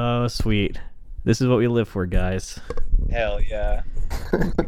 [0.00, 0.78] Oh, sweet.
[1.24, 2.60] This is what we live for, guys.
[3.10, 3.82] Hell yeah.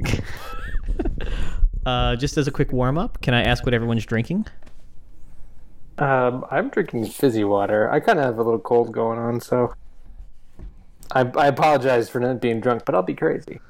[1.86, 4.46] Uh, just as a quick warm up, can I ask what everyone's drinking?
[5.96, 7.90] Um, I'm drinking fizzy water.
[7.90, 9.72] I kind of have a little cold going on, so
[11.12, 13.60] I, I apologize for not being drunk, but I'll be crazy.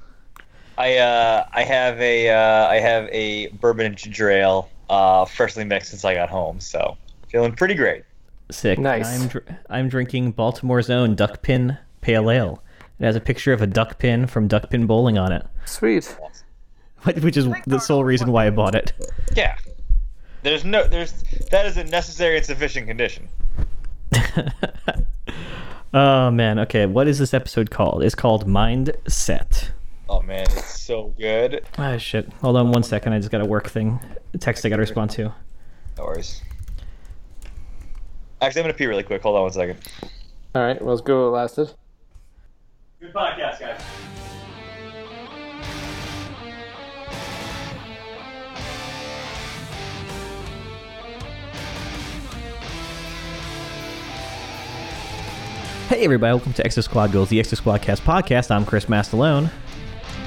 [0.77, 5.63] I uh I have a uh I have a bourbon and ginger ale uh freshly
[5.63, 6.97] mixed since I got home, so
[7.29, 8.03] feeling pretty great.
[8.51, 8.79] Sick.
[8.79, 9.07] Nice.
[9.07, 12.62] I'm dr- I'm drinking Baltimore's own Duck Pin Pale Ale.
[12.99, 16.04] It has a picture of a duck pin from Duck Pin Bowling on it, Sweet.
[17.23, 18.93] which is the sole reason why I bought it.
[19.35, 19.57] Yeah.
[20.43, 21.13] There's no there's
[21.50, 23.29] that is a necessary and sufficient condition.
[25.95, 26.59] oh man.
[26.61, 28.03] Okay, what is this episode called?
[28.03, 29.71] It's called Mindset.
[30.09, 31.64] Oh man, it's so good.
[31.79, 32.31] Ah shit.
[32.41, 33.12] Hold on one second.
[33.12, 34.01] I just got a work thing,
[34.34, 35.33] a text I got to respond to.
[35.97, 36.42] No worries.
[38.42, 39.22] Actually, I'm gonna pee really quick.
[39.22, 39.78] Hold on one second.
[40.55, 41.31] All right, well, let's go.
[41.31, 41.72] What lasted.
[43.00, 43.81] Good podcast, guys.
[55.89, 58.53] Hey everybody, welcome to Exo Squad Goals, the Exo Squad Cast podcast.
[58.53, 59.50] I'm Chris Mastalone,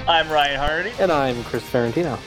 [0.07, 0.91] I'm Ryan Hardy.
[0.99, 2.19] And I'm Chris Ferrantino.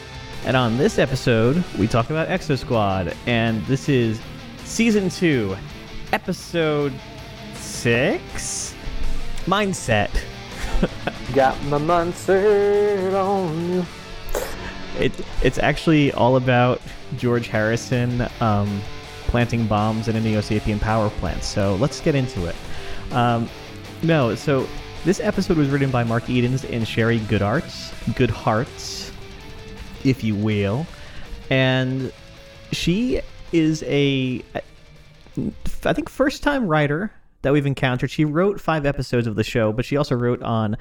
[0.47, 4.19] and on this episode, we talk about Exo Squad, and this is
[4.65, 5.55] season two,
[6.17, 6.95] episode
[7.57, 8.75] six,
[9.45, 10.09] Mindset.
[11.35, 13.87] Got my mindset on you.
[14.99, 16.81] It it's actually all about
[17.19, 18.81] George Harrison um,
[19.27, 21.45] planting bombs in a Neo Sapien power plant.
[21.45, 22.57] So let's get into it.
[23.13, 23.47] Um,
[24.03, 24.67] no, so
[25.05, 29.13] this episode was written by Mark Edens and Shari Goodhartz, Goodhartz,
[30.03, 30.87] if you will,
[31.51, 32.11] and
[32.73, 33.21] she
[33.53, 34.43] is a
[35.85, 38.11] I think first time writer that we've encountered.
[38.11, 40.77] She wrote five episodes of the show, but she also wrote on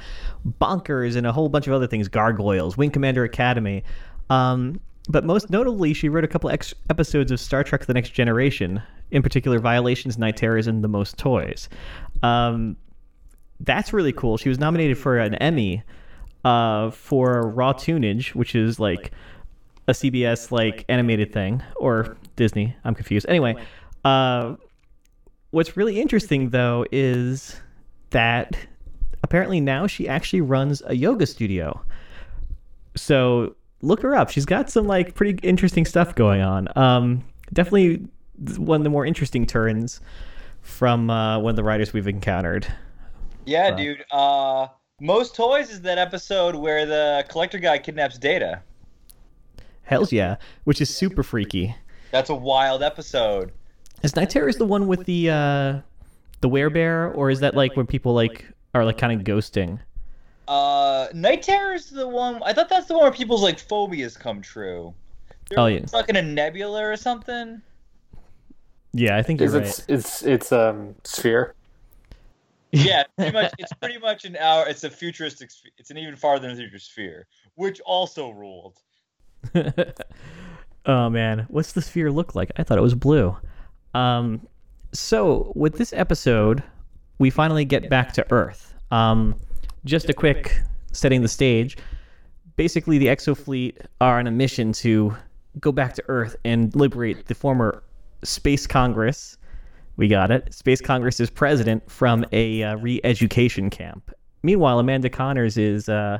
[0.59, 3.83] Bonkers and a whole bunch of other things, Gargoyles, Wing Commander Academy.
[4.29, 8.09] Um, but most notably, she wrote a couple ex- episodes of Star Trek: The Next
[8.09, 11.69] Generation, in particular, Violations, Night Terrors, and The Most Toys.
[12.23, 12.77] Um,
[13.59, 14.37] that's really cool.
[14.37, 15.83] She was nominated for an Emmy
[16.43, 19.11] uh, for Raw Toonage, which is like
[19.87, 22.75] a CBS like animated thing or Disney.
[22.83, 23.27] I'm confused.
[23.29, 23.55] Anyway,
[24.05, 24.55] uh,
[25.51, 27.59] what's really interesting though is
[28.11, 28.55] that
[29.23, 31.81] apparently now she actually runs a yoga studio.
[32.95, 34.29] So look her up.
[34.29, 36.67] She's got some like pretty interesting stuff going on.
[36.77, 37.23] Um,
[37.53, 38.07] definitely
[38.57, 40.01] one of the more interesting turns
[40.61, 42.67] from uh, one of the writers we've encountered.
[43.45, 43.77] Yeah, Wow.
[43.77, 44.05] dude.
[44.11, 44.67] Uh,
[45.01, 48.61] most toys is that episode where the collector guy kidnaps Data.
[49.83, 51.75] Hell's yeah, which is super freaky.
[52.11, 53.51] That's a wild episode.
[54.05, 55.79] Is Night Terrors the one with the uh,
[56.41, 58.45] the werebear, or is that like when people like
[58.75, 59.79] are like kind of ghosting?
[60.47, 62.39] Uh, Night Terror is the one.
[62.43, 64.93] I thought that's the one where people's like phobias come true.
[65.49, 65.85] They're Oh, yeah.
[65.87, 67.63] stuck in a nebula or something.
[68.93, 69.65] Yeah, I think you're Is right.
[69.65, 69.85] it?
[69.87, 71.55] It's it's um sphere.
[72.71, 73.53] Yeah, pretty much.
[73.57, 74.67] It's pretty much an hour.
[74.67, 75.49] It's a futuristic.
[75.79, 78.77] It's an even farther in the future sphere, which also ruled.
[80.85, 82.51] oh man, what's the sphere look like?
[82.55, 83.35] I thought it was blue.
[83.95, 84.45] Um,
[84.91, 86.61] so with this episode,
[87.17, 88.73] we finally get back to Earth.
[88.91, 89.35] Um,
[89.85, 90.61] just a quick
[90.91, 91.77] setting the stage.
[92.57, 95.15] Basically, the Exo Fleet are on a mission to
[95.59, 97.83] go back to Earth and liberate the former
[98.23, 99.37] Space Congress.
[99.97, 100.53] We got it.
[100.53, 104.11] Space Congress's president from a uh, re-education camp.
[104.43, 106.19] Meanwhile, Amanda Connors is uh,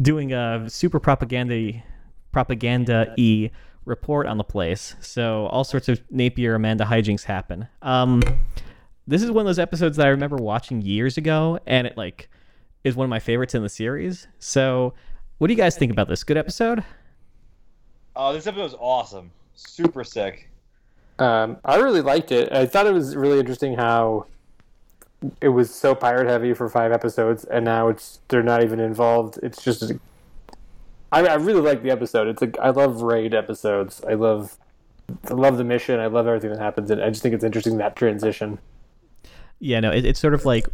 [0.00, 1.82] doing a super propaganda
[2.32, 3.50] propaganda e
[3.90, 4.96] report on the place.
[5.00, 7.68] So all sorts of Napier Amanda hijinks happen.
[7.82, 8.22] Um,
[9.06, 12.30] this is one of those episodes that I remember watching years ago, and it like
[12.84, 14.28] is one of my favorites in the series.
[14.38, 14.94] So,
[15.38, 16.24] what do you guys think about this?
[16.24, 16.84] Good episode?
[18.16, 19.30] Oh, this episode was awesome.
[19.54, 20.48] Super sick.
[21.18, 22.52] Um, I really liked it.
[22.52, 24.26] I thought it was really interesting how
[25.40, 29.38] it was so pirate heavy for five episodes, and now it's they're not even involved.
[29.42, 29.92] It's just,
[31.12, 32.28] I, I really like the episode.
[32.28, 34.02] It's like I love raid episodes.
[34.08, 34.56] I love,
[35.28, 35.98] I love the mission.
[36.00, 36.90] I love everything that happens.
[36.90, 38.58] And I just think it's interesting that transition.
[39.58, 40.66] Yeah, no, it, it's sort of like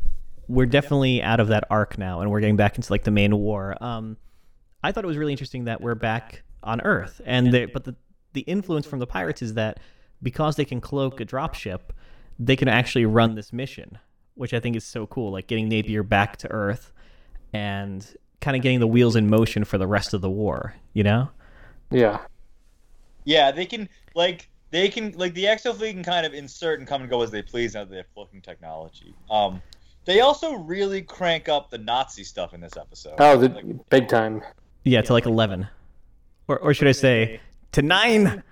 [0.49, 3.37] we're definitely out of that arc now, and we're getting back into like the main
[3.37, 3.83] war.
[3.83, 4.17] Um,
[4.83, 7.97] I thought it was really interesting that we're back on Earth, and the, but the
[8.33, 9.81] the influence from the pirates is that
[10.23, 11.81] because they can cloak a dropship,
[12.39, 13.99] they can actually run this mission,
[14.35, 15.33] which I think is so cool.
[15.33, 16.93] Like getting Napier back to Earth,
[17.53, 18.07] and
[18.41, 20.75] kind of getting the wheels in motion for the rest of the war.
[20.93, 21.31] You know?
[21.91, 22.19] Yeah,
[23.25, 26.89] Yeah, they can like they can like the Exo Fleet can kind of insert and
[26.89, 29.15] come and go as they please now that they have cloaking technology.
[29.31, 29.63] Um,
[30.05, 33.15] They also really crank up the Nazi stuff in this episode.
[33.19, 34.43] Oh, the Like, big time.
[34.85, 35.69] Yeah, to like eleven,
[36.49, 37.41] or or should I say
[37.73, 38.43] to nine?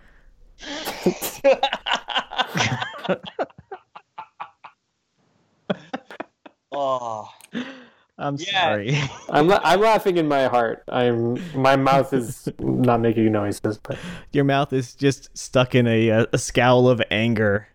[6.73, 7.29] oh,
[8.19, 8.61] I'm Yeah.
[8.63, 8.99] sorry.
[9.29, 10.85] I'm la- I'm laughing in my heart.
[10.89, 13.99] I'm my mouth is not making noises, but
[14.33, 17.69] Your mouth is just stuck in a uh, a scowl of anger,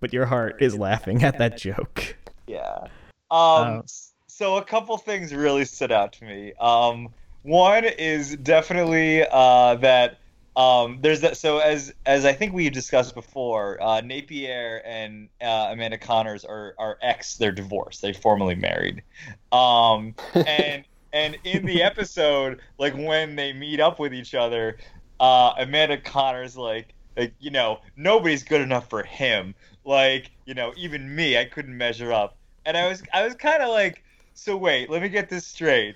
[0.00, 2.16] but your heart is laughing at that joke.
[2.46, 2.78] yeah.
[2.82, 2.88] Um,
[3.30, 3.82] Oh.
[4.26, 6.52] so a couple things really stood out to me.
[6.60, 7.08] Um,
[7.42, 10.18] one is definitely uh, that
[10.58, 11.36] um, there's that.
[11.36, 16.74] So as as I think we discussed before, uh, Napier and uh, Amanda Connors are
[16.78, 17.36] are ex.
[17.36, 18.02] They're divorced.
[18.02, 19.04] They formally married.
[19.52, 24.78] Um, and and in the episode, like when they meet up with each other,
[25.20, 29.54] uh, Amanda Connors like like you know nobody's good enough for him.
[29.84, 32.36] Like you know even me, I couldn't measure up.
[32.66, 34.02] And I was I was kind of like,
[34.34, 35.94] so wait, let me get this straight.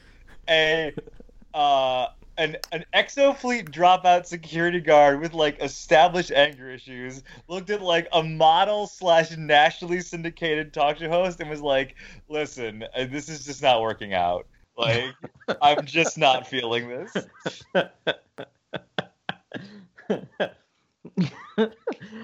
[0.48, 0.94] A
[1.52, 2.06] uh,
[2.38, 8.22] an an Exofleet dropout security guard with like established anger issues looked at like a
[8.22, 11.96] model slash nationally syndicated talk show host and was like,
[12.28, 14.46] "Listen, uh, this is just not working out.
[14.76, 15.14] Like,
[15.62, 17.14] I'm just not feeling this."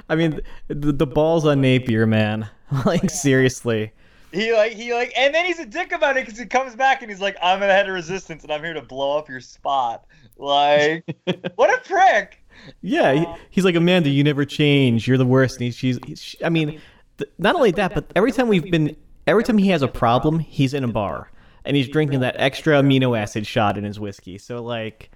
[0.09, 2.49] I mean, the, the balls on Napier, man.
[2.85, 3.93] Like seriously.
[4.33, 7.03] He like he like, and then he's a dick about it because he comes back
[7.03, 9.41] and he's like, "I'm the head of resistance and I'm here to blow up your
[9.41, 10.05] spot."
[10.37, 11.05] Like,
[11.57, 12.45] what a prick!
[12.83, 14.11] Yeah, he, um, he's like Amanda.
[14.11, 15.09] You never change.
[15.09, 15.57] You're the worst.
[15.57, 16.81] And he's, she's, he's, I mean,
[17.19, 18.97] th- not only that, but every time we've been,
[19.27, 21.31] every time he has a problem, he's in a bar
[21.65, 24.39] and he's drinking that extra amino acid shot in his whiskey.
[24.39, 25.11] So like,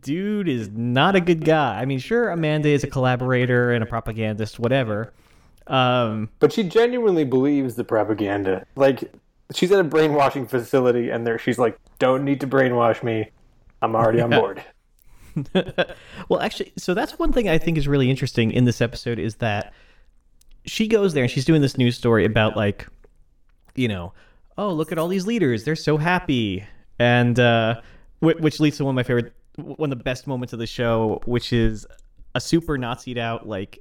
[0.00, 1.80] dude is not a good guy.
[1.80, 5.12] I mean, sure, Amanda is a collaborator and a propagandist, whatever.
[5.68, 8.66] Um, but she genuinely believes the propaganda.
[8.74, 9.12] Like
[9.54, 13.30] she's at a brainwashing facility, and there she's like, "Don't need to brainwash me.
[13.82, 14.64] I'm already on board."
[16.28, 19.36] well, actually, so that's one thing I think is really interesting in this episode is
[19.36, 19.72] that
[20.64, 22.86] she goes there and she's doing this news story about like,
[23.74, 24.12] you know,
[24.56, 26.64] oh look at all these leaders, they're so happy,
[26.98, 27.80] and uh,
[28.20, 31.20] which leads to one of my favorite, one of the best moments of the show,
[31.26, 31.86] which is
[32.34, 33.78] a super Nazi'd out like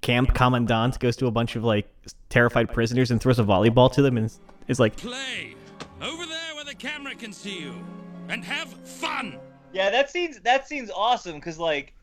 [0.00, 1.88] camp commandant goes to a bunch of like
[2.28, 5.54] terrified prisoners and throws a volleyball to them and is- is like, Play
[6.00, 7.74] over there where the camera can see you,
[8.28, 9.38] and have fun.
[9.72, 11.94] Yeah, that scene's that scene's awesome because like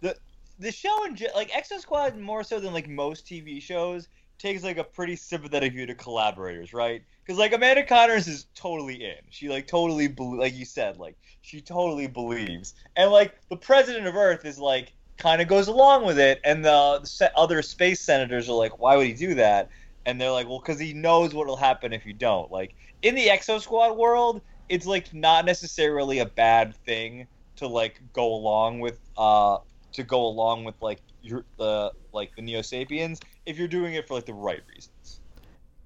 [0.00, 0.16] the
[0.58, 4.08] the show in ge- like Exo Squad more so than like most TV shows
[4.38, 7.02] takes like a pretty sympathetic view to collaborators, right?
[7.24, 9.16] Because like Amanda Connors is totally in.
[9.30, 14.06] She like totally bel like you said like she totally believes, and like the president
[14.06, 18.00] of Earth is like kind of goes along with it, and the, the other space
[18.00, 19.68] senators are like, why would he do that?
[20.04, 22.50] And they're like, well, because he knows what will happen if you don't.
[22.50, 27.26] Like in the Exo Squad world, it's like not necessarily a bad thing
[27.56, 29.58] to like go along with uh
[29.92, 34.08] to go along with like your the like the Neo Sapiens if you're doing it
[34.08, 35.20] for like the right reasons.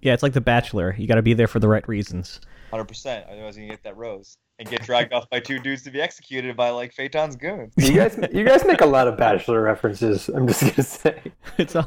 [0.01, 0.95] yeah, it's like The Bachelor.
[0.97, 2.41] You got to be there for the right reasons.
[2.71, 3.27] Hundred percent.
[3.29, 6.01] Otherwise, you can get that rose and get dragged off by two dudes to be
[6.01, 7.73] executed by like Phaeton's goons.
[7.77, 10.29] You guys, you guys make a lot of Bachelor references.
[10.29, 11.21] I'm just gonna say.
[11.59, 11.87] It's all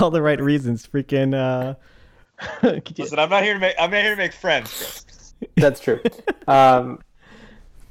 [0.00, 0.86] all the right reasons.
[0.86, 1.34] Freaking.
[1.34, 1.74] Uh,
[2.96, 3.74] Listen, I'm not here to make.
[3.78, 5.34] I'm not here to make friends.
[5.56, 6.00] That's true.
[6.46, 7.00] Um,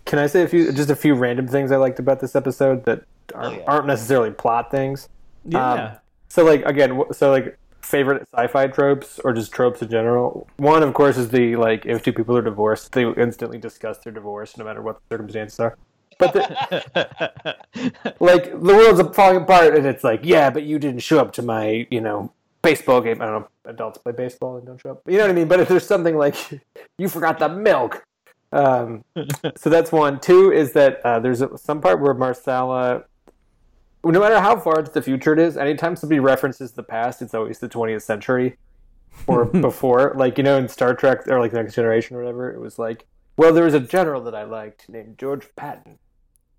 [0.05, 2.85] can I say a few, just a few random things I liked about this episode
[2.85, 3.03] that
[3.35, 3.63] aren't, yeah.
[3.67, 5.09] aren't necessarily plot things?
[5.45, 5.73] yeah.
[5.73, 5.91] Um,
[6.29, 7.58] so like again, so like
[7.89, 10.47] favorite sci-fi tropes or just tropes in general.
[10.57, 14.13] One, of course, is the like if two people are divorced, they instantly discuss their
[14.13, 15.77] divorce no matter what the circumstances are.
[16.19, 17.55] But the,
[18.19, 21.41] like the world's falling apart, and it's like, yeah, but you didn't show up to
[21.41, 22.31] my, you know,
[22.61, 23.21] baseball game.
[23.21, 25.01] I don't know, adults play baseball and don't show up.
[25.07, 25.47] You know what I mean?
[25.47, 26.35] But if there's something like
[26.99, 28.05] you forgot the milk,
[28.51, 29.03] um,
[29.55, 30.19] so that's one.
[30.19, 33.05] Two is that uh, there's a, some part where Marsala,
[34.03, 37.33] no matter how far into the future it is, anytime somebody references the past, it's
[37.33, 38.57] always the 20th century
[39.27, 40.13] or before.
[40.15, 43.05] Like you know, in Star Trek or like Next Generation or whatever, it was like,
[43.37, 45.97] well, there was a general that I liked named George Patton.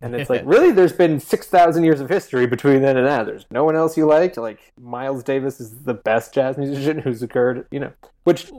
[0.01, 0.73] And it's like, really?
[0.73, 3.23] There's been 6,000 years of history between then and now.
[3.23, 4.37] There's no one else you liked?
[4.39, 7.93] Like, Miles Davis is the best jazz musician who's occurred, you know.
[8.25, 8.51] Which,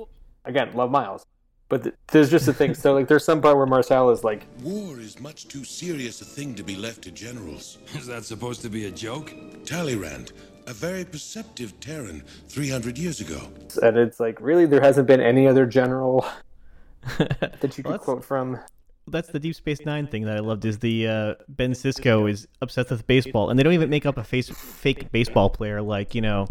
[0.46, 1.26] again, love Miles.
[1.72, 2.74] But th- there's just a thing.
[2.76, 6.26] So, like, there's some part where Marcel is like, War is much too serious a
[6.26, 7.78] thing to be left to generals.
[7.96, 9.34] Is that supposed to be a joke?
[9.64, 10.34] Talleyrand,
[10.68, 13.40] a very perceptive Terran 300 years ago.
[13.82, 14.66] and it's like, really?
[14.66, 16.26] There hasn't been any other general
[17.18, 18.60] that you could Well, that's- quote from?
[19.08, 22.48] that's the Deep Space Nine thing that I loved is the uh, Ben Sisko is
[22.62, 26.14] obsessed with baseball, and they don't even make up a face fake baseball player like
[26.16, 26.48] you know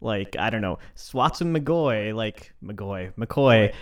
[0.00, 3.72] like I don't know, Swatson McGoy, like McGoy, McCoy.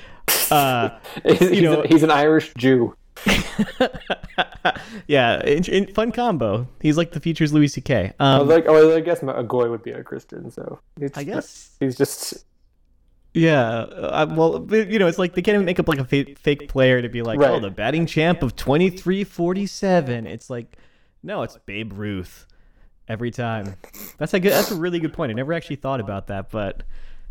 [0.51, 2.95] Uh, he's, You know- a- he's an Irish Jew.
[5.07, 6.67] yeah, in, in, fun combo.
[6.81, 8.13] He's like the future's Louis C.K.
[8.19, 11.77] Um, oh, like, oh, I guess McGoy would be a Christian, so he's I guess.
[11.81, 12.45] he's just
[13.35, 16.35] Yeah, uh, well, you know, it's like they can't even make up like a fa-
[16.39, 17.51] fake player to be like, Right.
[17.51, 20.27] oh, the batting champ of twenty three forty seven.
[20.27, 20.77] It's like,
[21.23, 22.47] no, it's Babe Ruth
[23.09, 23.75] every time.
[24.19, 24.53] That's a good.
[24.53, 25.31] That's a really good point.
[25.31, 26.85] I never actually thought about that, but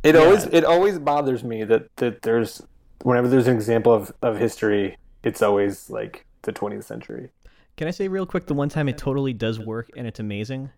[0.03, 0.21] It Yeah.
[0.21, 2.61] always it always bothers me that that there's
[3.03, 7.29] whenever there's an example of, of history, it's always like the 20th century.
[7.77, 10.69] can I say real quick the one time it totally does work and it's amazing?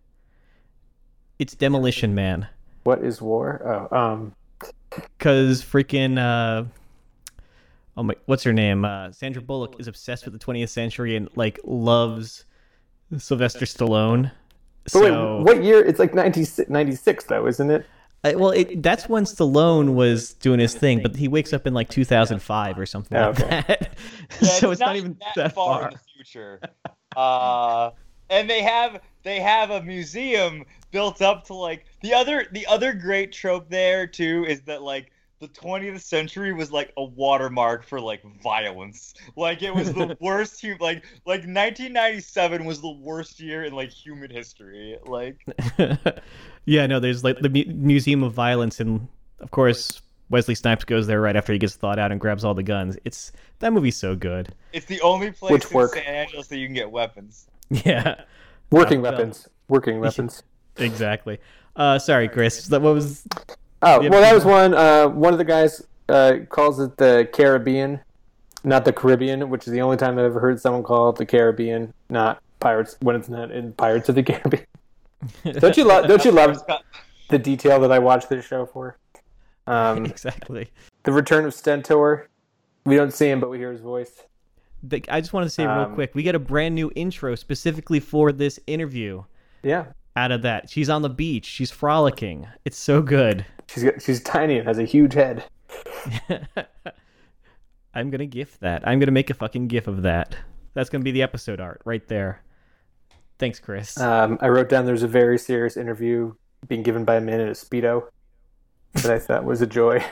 [1.38, 2.46] It's Demolition Man.
[2.84, 3.88] What is war?
[3.90, 4.34] Oh, um,
[5.18, 6.64] Cause freaking uh
[7.96, 8.84] oh my what's her name?
[8.84, 12.44] Uh Sandra Bullock is obsessed with the 20th century and like loves
[13.18, 14.30] Sylvester Stallone.
[14.84, 15.82] but So wait, what year?
[15.84, 17.86] It's like 96, 96 though, isn't it?
[18.24, 21.74] I, well, it, that's when Stallone was doing his thing, but he wakes up in
[21.74, 23.96] like 2005 or something Oh, like that.
[24.40, 25.88] Yeah, so it's not, even that, far.
[25.88, 26.60] in the future.
[27.16, 27.90] Uh,
[28.30, 32.92] and they have they have a museum built up to like the other the other
[32.94, 38.00] great trope there too is that like the 20th century was like a watermark for
[38.00, 39.12] like violence.
[39.36, 43.90] Like it was the worst hu- like like 1997 was the worst year in like
[43.90, 44.96] human history.
[45.04, 45.44] Like
[46.64, 49.08] yeah, no, there's like the mu- Museum of Violence, and
[49.40, 52.54] of course Wesley Snipes goes there right after he gets thawed out and grabs all
[52.54, 52.96] the guns.
[53.04, 54.54] It's that movie's so good.
[54.72, 55.94] it's the only place Which in work?
[55.94, 57.46] San Angeles that you can get weapons.
[57.84, 58.22] Yeah,
[58.70, 59.48] Working well- weapons.
[59.68, 60.42] Working weapons.
[60.76, 61.38] exactly.
[61.74, 62.66] Uh, sorry, Chris.
[62.68, 63.26] That what was?
[63.82, 64.74] Oh well, that was one.
[64.74, 68.00] Uh, one of the guys uh, calls it the Caribbean,
[68.64, 71.26] not the Caribbean, which is the only time I've ever heard someone call it the
[71.26, 74.64] Caribbean, not pirates when it's not in Pirates of the Caribbean.
[75.44, 76.06] don't you love?
[76.08, 76.62] Don't you love
[77.28, 78.98] the detail that I watch this show for?
[79.66, 80.70] Um, exactly.
[81.04, 82.28] the return of Stentor.
[82.84, 84.24] We don't see him, but we hear his voice.
[84.82, 87.36] The, I just want to say real Um, quick, we got a brand new intro
[87.36, 89.22] specifically for this interview.
[89.62, 89.84] Yeah,
[90.16, 91.44] Out of that, she's on the beach.
[91.46, 92.48] She's frolicking.
[92.64, 93.46] It's so good.
[93.72, 95.44] She's got, she's tiny and has a huge head.
[97.94, 98.86] I'm gonna gif that.
[98.86, 100.36] I'm gonna make a fucking gif of that.
[100.74, 102.42] That's gonna be the episode art right there.
[103.38, 103.98] Thanks, Chris.
[103.98, 106.34] Um, I wrote down there's a very serious interview
[106.68, 108.08] being given by a man in a speedo
[108.94, 110.04] that I thought was a joy.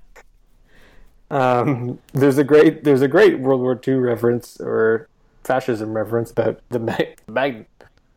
[1.30, 5.08] um, there's a great there's a great World War II reference or
[5.44, 7.66] fascism reference about the mag, mag,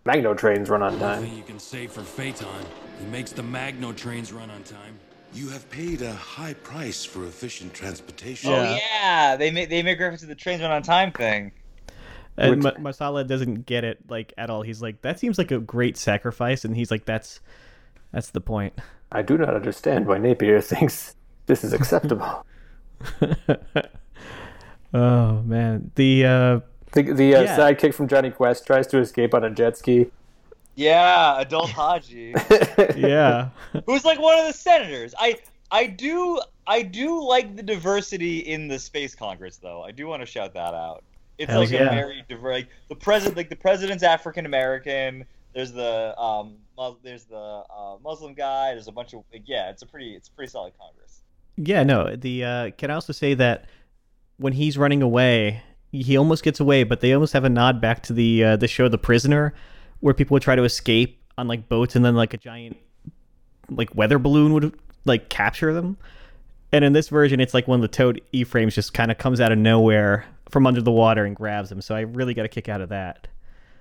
[0.06, 1.24] Magno trains run on time.
[1.24, 2.48] Thing you can say for Phaeton.
[3.04, 4.98] He makes the Magno trains run on time.
[5.34, 8.52] You have paid a high price for efficient transportation.
[8.52, 8.58] Yeah.
[8.72, 11.52] Oh yeah, they make they make reference to the trains run on time thing.
[12.38, 14.62] and which- Ma- Marsala doesn't get it like at all.
[14.62, 17.42] He's like, that seems like a great sacrifice, and he's like, that's
[18.14, 18.74] that's the point.
[19.12, 21.16] I do not understand why Napier thinks
[21.48, 22.46] this is acceptable.
[24.94, 26.60] oh man, the uh,
[26.94, 27.58] the the uh, Yeah.
[27.58, 30.08] sidekick from Jonny Quest tries to escape on a jet ski.
[30.76, 32.34] Yeah, adult Hadji,
[32.96, 33.50] yeah,
[33.86, 35.14] who's like one of the senators.
[35.20, 35.38] I
[35.72, 39.84] I do I do like the diversity in the space congress though.
[39.84, 41.04] I do want to shout that out.
[41.38, 41.88] It's Hell like yeah.
[41.88, 42.54] a very diverse.
[42.54, 45.26] Like, the president, like the president's African American.
[45.54, 46.56] There's the um,
[47.04, 48.74] there's the uh, Muslim guy.
[48.74, 49.70] There's a bunch of like, yeah.
[49.70, 51.22] It's a pretty it's a pretty solid Congress.
[51.58, 51.84] yeah.
[51.84, 53.66] No, the uh, can I also say that
[54.38, 55.62] when he's running away,
[55.92, 58.68] he almost gets away, but they almost have a nod back to the uh, the
[58.68, 59.54] show The Prisoner,
[60.04, 62.76] where people would try to escape on like boats, and then like a giant
[63.70, 65.96] like weather balloon would like capture them.
[66.74, 69.18] And in this version, it's like one of the toad E frames just kind of
[69.18, 71.80] comes out of nowhere from under the water and grabs them.
[71.80, 73.30] So I really got a kick out of that.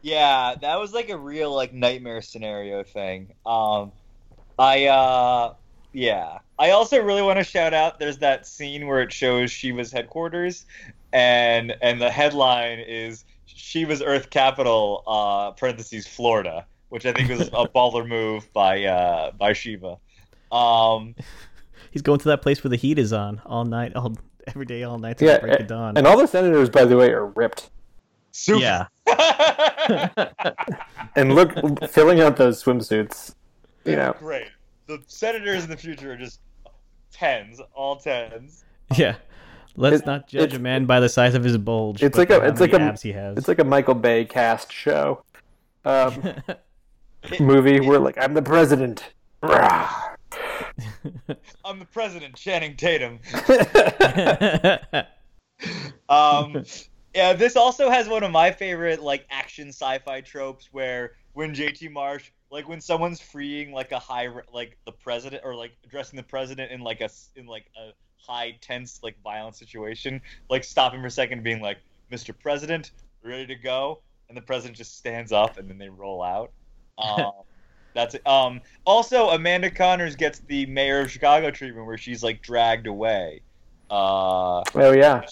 [0.02, 3.34] Yeah, that was like a real like nightmare scenario thing.
[3.44, 3.90] Um,
[4.60, 5.54] I uh,
[5.92, 6.38] yeah.
[6.56, 7.98] I also really want to shout out.
[7.98, 10.66] There's that scene where it shows Shiva's headquarters,
[11.12, 13.24] and and the headline is
[13.64, 19.30] Shiva's Earth capital, uh, parentheses Florida, which I think was a baller move by uh
[19.30, 19.98] by Shiva.
[20.50, 21.14] Um,
[21.92, 24.16] He's going to that place where the heat is on all night, all
[24.48, 25.96] every day, all night till Yeah, the break of dawn.
[25.96, 27.70] and all the senators, by the way, are ripped.
[28.32, 28.60] super.
[28.62, 28.86] yeah,
[31.16, 31.52] And look,
[31.90, 33.34] filling out those swimsuits.
[33.84, 34.48] You know, great.
[34.88, 36.40] The senators in the future are just
[37.12, 38.64] tens, all tens.
[38.96, 39.16] yeah.
[39.76, 42.02] Let's It- not judge a man by the size of his bulge.
[42.02, 43.36] It's like a- it's like a- he has.
[43.38, 45.24] it's like a Michael Bay cast show,
[45.84, 46.34] um,
[47.40, 49.12] movie where like I'm the president.
[51.64, 53.18] I'm the president, Channing Tatum.
[56.08, 56.64] Um,
[57.14, 61.90] yeah, this also has one of my favorite like action sci-fi tropes where when JT
[61.92, 66.22] Marsh like when someone's freeing like a high like the president or like addressing the
[66.24, 67.92] president in like a in like a
[68.26, 71.78] high tense like violent situation, like stopping for a second and being like,
[72.10, 72.34] "Mr.
[72.38, 72.90] President,
[73.22, 76.50] ready to go," and the president just stands up and then they roll out.
[76.98, 77.32] Um,
[77.94, 78.26] that's it.
[78.26, 83.40] Um, also, Amanda Connors gets the mayor of Chicago treatment where she's like dragged away.
[83.90, 85.22] Uh, Oh yeah,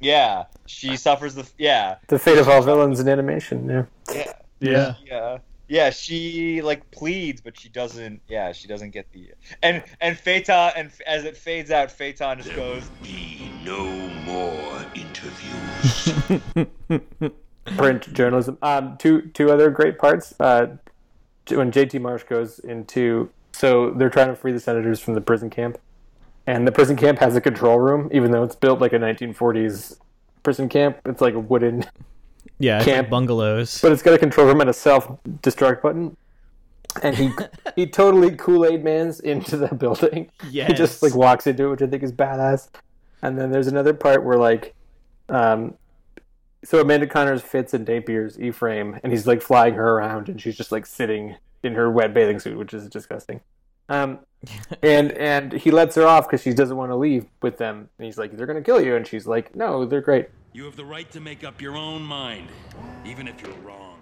[0.00, 3.68] yeah, she suffers the yeah the fate of all villains in animation.
[3.68, 3.84] Yeah.
[4.14, 4.94] yeah Yeah.
[5.04, 5.38] yeah
[5.72, 9.30] yeah she like pleads but she doesn't yeah she doesn't get the
[9.62, 13.84] and and Phaeton and as it fades out Phaeton just goes Be no
[14.24, 16.12] more interviews.
[17.76, 18.58] print journalism.
[18.62, 20.34] Um, two two other great parts.
[20.38, 20.76] Uh,
[21.50, 25.50] when JT Marsh goes into so they're trying to free the senators from the prison
[25.50, 25.78] camp,
[26.46, 29.98] and the prison camp has a control room, even though it's built like a 1940s
[30.42, 30.98] prison camp.
[31.04, 31.84] It's like a wooden,
[32.62, 33.10] Yeah, Camp.
[33.10, 33.80] bungalows.
[33.80, 35.08] but it's got a control room and a self
[35.42, 36.16] destruct button.
[37.02, 37.30] And he
[37.76, 40.30] he totally Kool Aid Man's into the building.
[40.48, 42.68] Yeah, He just like walks into it, which I think is badass.
[43.20, 44.74] And then there's another part where like,
[45.28, 45.74] um,
[46.64, 50.56] so Amanda Connors fits in Napier's E-frame, and he's like flying her around, and she's
[50.56, 53.40] just like sitting in her wet bathing suit, which is disgusting.
[53.88, 54.20] Um,
[54.82, 58.06] and and he lets her off because she doesn't want to leave with them, and
[58.06, 60.84] he's like, "They're gonna kill you," and she's like, "No, they're great." You have the
[60.84, 62.48] right to make up your own mind,
[63.06, 63.98] even if you're wrong.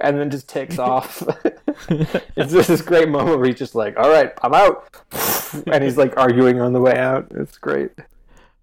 [0.00, 1.24] And then just takes off.
[1.88, 4.94] it's just this great moment where he's just like, "All right, I'm out,"
[5.66, 7.26] and he's like arguing on the way out.
[7.32, 7.90] It's great.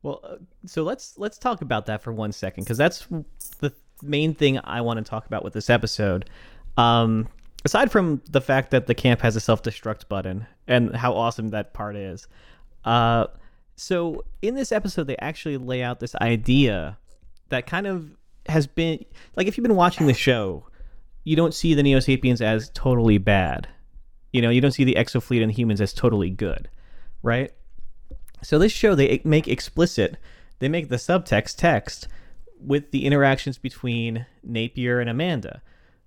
[0.01, 3.05] Well, uh, so let's let's talk about that for one second because that's
[3.60, 6.29] the main thing I want to talk about with this episode.
[6.77, 7.27] Um,
[7.65, 11.74] aside from the fact that the camp has a self-destruct button and how awesome that
[11.74, 12.29] part is,
[12.86, 13.27] uh,
[13.75, 16.97] so in this episode they actually lay out this idea
[17.49, 18.11] that kind of
[18.47, 19.03] has been
[19.35, 20.65] like if you've been watching the show,
[21.23, 23.67] you don't see the Neo Sapiens as totally bad.
[24.33, 26.69] You know, you don't see the Exofleet and humans as totally good,
[27.21, 27.51] right?
[28.41, 30.17] So this show they make explicit,
[30.59, 32.07] they make the subtext text
[32.60, 35.62] with the interactions between Napier and Amanda.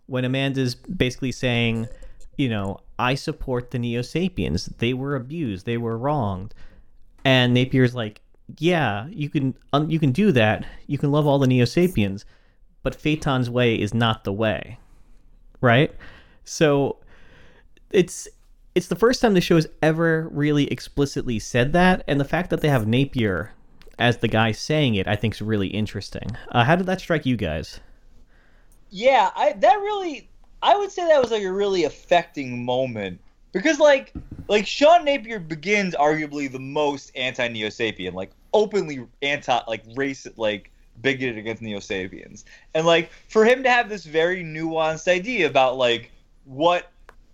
[0.07, 1.89] When Amanda's basically saying,
[2.37, 4.67] you know, I support the Neo Sapiens.
[4.67, 5.67] They were abused.
[5.67, 6.55] They were wronged.
[7.25, 8.21] And Napier's like,
[8.59, 10.67] yeah, you can um, you can do that.
[10.87, 12.25] You can love all the Neo Sapiens,
[12.83, 14.79] but Phaeton's way is not the way.
[15.61, 15.95] Right?
[16.45, 16.99] So
[17.91, 18.29] it's
[18.75, 22.51] it's the first time the show has ever really explicitly said that, and the fact
[22.51, 23.53] that they have Napier
[23.99, 26.37] as the guy saying it, I think is really interesting.
[26.51, 27.81] Uh, how did that strike you guys?
[28.95, 30.31] yeah I that really
[30.63, 33.21] I would say that was like a really affecting moment
[33.55, 34.13] because like
[34.49, 40.37] like Sean Napier begins arguably the most anti Neo Sapien like openly anti like racist
[40.37, 45.47] like bigoted against Neo Sapiens and like for him to have this very nuanced idea
[45.47, 46.11] about like
[46.45, 46.93] what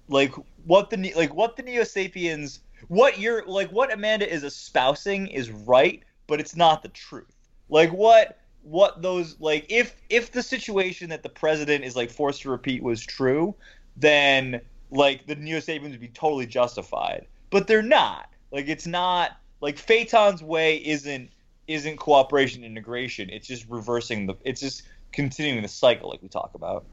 [0.08, 0.32] like
[0.64, 5.50] what the like what the Neo Sapiens what you're like what Amanda is espousing is
[5.50, 7.34] right, but it's not the truth.
[7.68, 12.42] Like what what those like if if the situation that the president is like forced
[12.42, 13.54] to repeat was true,
[13.96, 17.26] then like the Neo Sapiens would be totally justified.
[17.50, 18.28] But they're not.
[18.52, 21.30] Like it's not like Phaeton's way isn't
[21.66, 23.30] isn't cooperation integration.
[23.30, 26.84] It's just reversing the it's just continuing the cycle like we talk about.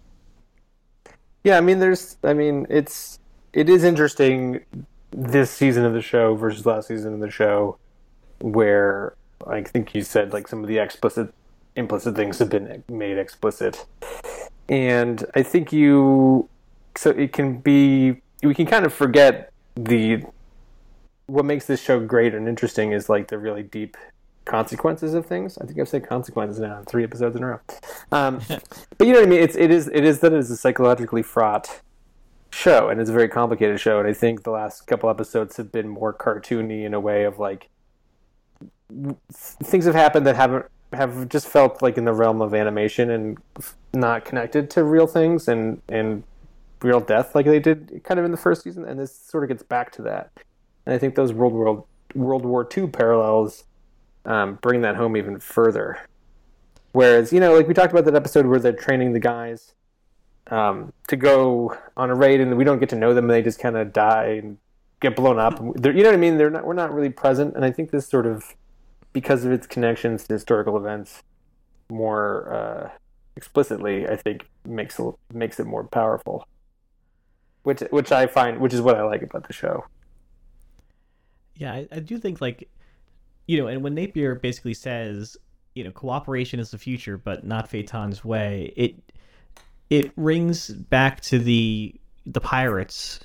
[1.43, 3.19] Yeah, I mean, there's, I mean, it's,
[3.53, 4.65] it is interesting
[5.11, 7.77] this season of the show versus last season of the show,
[8.41, 11.33] where I think you said like some of the explicit,
[11.75, 13.85] implicit things have been made explicit,
[14.67, 16.49] and I think you,
[16.97, 20.23] so it can be, we can kind of forget the,
[21.27, 23.97] what makes this show great and interesting is like the really deep
[24.47, 25.57] consequences of things.
[25.59, 27.59] I think I've said consequences now in three episodes in a row.
[28.11, 28.41] Um,
[28.97, 29.41] but you know what I mean?
[29.41, 31.81] It's it is it is that it is a psychologically fraught
[32.49, 33.99] show, and it's a very complicated show.
[33.99, 37.37] And I think the last couple episodes have been more cartoony in a way of
[37.37, 37.69] like
[39.31, 43.37] things have happened that haven't have just felt like in the realm of animation and
[43.93, 46.23] not connected to real things and and
[46.81, 48.85] real death like they did kind of in the first season.
[48.85, 50.31] And this sort of gets back to that.
[50.85, 51.85] And I think those World War
[52.15, 53.65] World War II parallels
[54.25, 55.99] um, bring that home even further.
[56.91, 59.73] Whereas, you know, like we talked about that episode where they're training the guys
[60.49, 63.41] um, to go on a raid, and we don't get to know them, and they
[63.41, 64.57] just kind of die and
[64.99, 65.59] get blown up.
[65.59, 66.37] You know what I mean?
[66.37, 66.65] They're not.
[66.65, 68.55] We're not really present, and I think this sort of,
[69.13, 71.23] because of its connections to historical events,
[71.89, 72.89] more uh,
[73.35, 74.99] explicitly, I think makes
[75.33, 76.47] makes it more powerful.
[77.67, 79.83] Which which I find, which is what I like about the show.
[81.57, 82.69] Yeah, I, I do think like,
[83.45, 85.35] you know, and when Napier basically says,
[85.75, 88.95] you know, cooperation is the future, but not Phaeton's way, it
[89.89, 91.93] it rings back to the
[92.25, 93.19] the pirates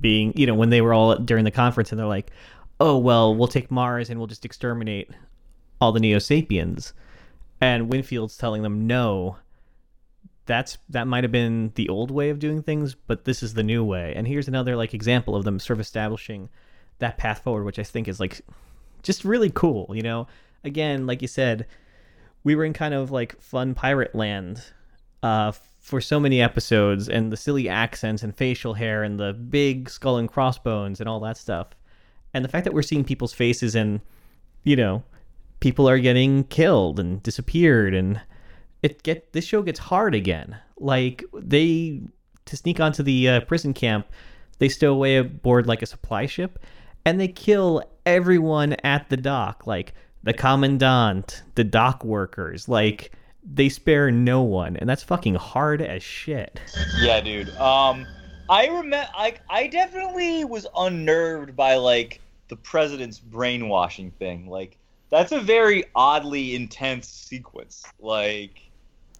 [0.00, 2.30] being, you know, when they were all during the conference and they're like,
[2.78, 5.10] "Oh, well, we'll take Mars and we'll just exterminate
[5.80, 6.92] all the Neo Sapiens."
[7.60, 9.38] And Winfield's telling them, "No,
[10.48, 13.62] that's that might have been the old way of doing things, but this is the
[13.62, 16.48] new way." And here's another like example of them sort of establishing
[16.98, 18.40] that path forward, which I think is like
[19.04, 20.26] just really cool, you know?
[20.64, 21.66] Again, like you said,
[22.42, 24.62] we were in kind of like fun pirate land
[25.22, 29.88] uh, for so many episodes, and the silly accents and facial hair and the big
[29.88, 31.68] skull and crossbones and all that stuff.
[32.34, 34.00] And the fact that we're seeing people's faces and,
[34.64, 35.02] you know,
[35.60, 38.20] people are getting killed and disappeared and
[38.82, 40.56] it get this show gets hard again.
[40.78, 42.00] Like they
[42.44, 44.06] to sneak onto the uh, prison camp,
[44.58, 46.58] they stow away aboard like a supply ship,
[47.04, 53.12] and they kill everyone at the dock, like the commandant, the dock workers, like
[53.50, 56.60] they spare no one, and that's fucking hard as shit.
[57.00, 57.50] Yeah, dude.
[57.56, 58.06] Um,
[58.50, 64.48] I remember, like, I definitely was unnerved by like the president's brainwashing thing.
[64.48, 64.76] Like,
[65.10, 67.84] that's a very oddly intense sequence.
[68.00, 68.67] Like,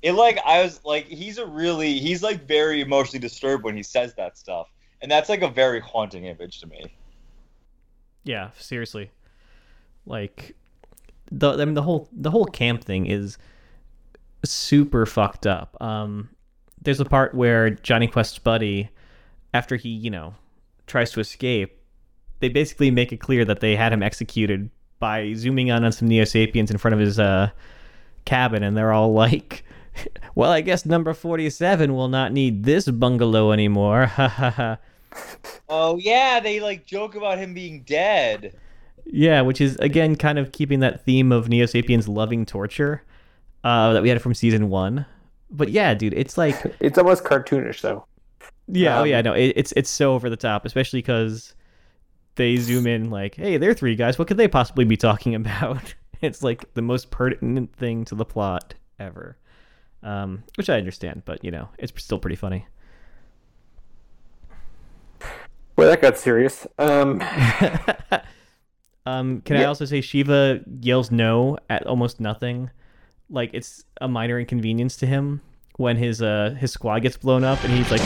[0.02, 3.82] it like I was like, he's a really, he's like very emotionally disturbed when he
[3.82, 4.68] says that stuff,
[5.02, 6.92] and that's like a very haunting image to me.
[8.24, 9.10] Yeah, seriously.
[10.04, 10.54] Like
[11.30, 13.38] the I mean the whole the whole camp thing is
[14.44, 15.80] super fucked up.
[15.82, 16.30] Um
[16.80, 18.90] there's a part where Jonny Quest's buddy
[19.52, 20.34] after he, you know,
[20.86, 21.80] tries to escape,
[22.40, 26.08] they basically make it clear that they had him executed by zooming in on some
[26.08, 27.50] Neo Sapiens in front of his uh
[28.24, 29.64] cabin and they're all like
[30.34, 34.06] well, I guess number 47 will not need this bungalow anymore.
[34.16, 34.78] Ha ha ha.
[35.68, 38.54] Oh yeah, they like joke about him being dead.
[39.04, 43.02] Yeah, which is again kind of keeping that theme of Neo Sapiens loving torture
[43.64, 45.06] uh, that we had from season one.
[45.50, 48.06] But yeah, dude, it's like It's almost cartoonish though.
[48.68, 51.54] yeah, oh Um, yeah, no, it, it's it's so over the top, especially because
[52.36, 54.18] they zoom in like, hey, they're three guys.
[54.18, 55.94] What could they possibly be talking about?
[56.22, 59.38] it's like the most pertinent thing to the plot ever,
[60.02, 62.66] um, which I understand, but you know, it's still pretty funny.
[65.76, 66.66] Well, that got serious.
[66.78, 67.22] Um,
[69.06, 72.70] um, can I also say Shiva yells no at almost nothing?
[73.30, 75.40] Like it's a minor inconvenience to him
[75.76, 78.00] when his uh his squad gets blown up and he's like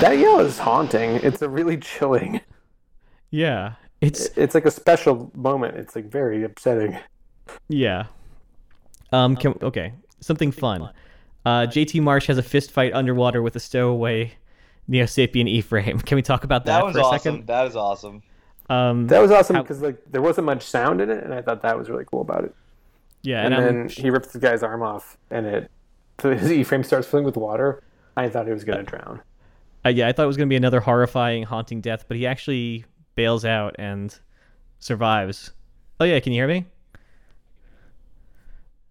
[0.00, 1.16] that yell is haunting.
[1.16, 2.40] It's a really chilling.
[3.28, 3.72] Yeah.
[4.00, 5.76] It's It's like a special moment.
[5.76, 6.98] It's like very upsetting.
[7.68, 8.06] yeah.
[9.12, 9.92] Um can okay.
[10.20, 10.90] Something fun.
[11.44, 14.32] Uh JT Marsh has a fist fight underwater with a stowaway
[14.88, 15.98] Neo Sapien E frame.
[16.06, 17.18] Can we talk about that, That was for a awesome.
[17.18, 17.46] second?
[17.46, 18.22] That is awesome.
[18.68, 21.62] Um That was awesome because like there wasn't much sound in it, and I thought
[21.62, 22.54] that was really cool about it.
[23.22, 25.70] yeah, And, and, then I'm he rips the guy's arm off, and it
[26.20, 27.82] so his E-frame starts filling with water.
[28.16, 29.20] I thought he was gonna drown.
[29.84, 32.26] Uh, yeah, I thought it was going to be another horrifying, haunting death, but he
[32.26, 32.84] actually
[33.16, 34.16] bails out and
[34.78, 35.50] survives.
[35.98, 36.66] Oh yeah, can you hear me?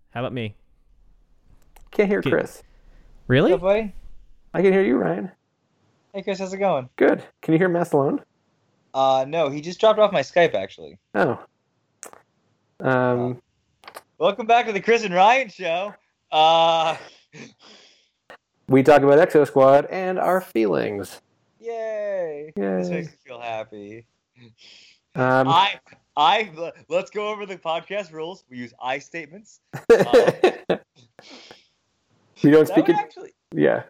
[0.09, 0.55] How about me?
[1.91, 2.29] Can't hear Okay.
[2.31, 2.63] Chris.
[3.27, 3.51] Really?
[3.51, 3.93] Hey, buddy.
[4.53, 5.31] I can hear you, Ryan.
[6.13, 6.89] Hey, Chris, how's it going?
[6.97, 7.23] Good.
[7.41, 8.21] Can you hear Mastalone?
[8.93, 10.97] Uh, no, he just dropped off my Skype actually.
[11.13, 11.39] Oh.
[12.81, 13.41] Um.
[14.17, 15.93] Welcome back to the Chris and Ryan show.
[16.31, 16.97] Uh,
[18.67, 21.21] We talk about Exo Squad and our feelings.
[21.59, 22.51] yay!
[22.55, 22.95] This Yay.
[22.95, 24.05] makes me feel happy.
[25.15, 25.79] Um, I,
[26.17, 28.43] I, let's go over the podcast rules.
[28.49, 29.61] We use I statements.
[32.39, 32.95] You don't speak it.
[32.95, 33.83] actually, Yeah.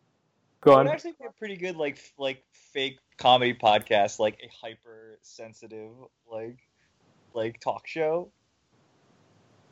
[0.61, 0.85] Go on.
[0.85, 5.91] would actually be a pretty good like, like fake comedy podcast, like a hyper sensitive,
[6.31, 6.57] like,
[7.33, 8.29] like talk show.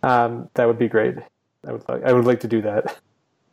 [0.02, 1.16] Um, that would be great.
[1.66, 2.04] I would like.
[2.04, 3.00] I would like to do that.